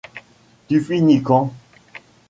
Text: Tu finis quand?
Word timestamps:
Tu 0.67 0.81
finis 0.81 1.21
quand? 1.21 1.53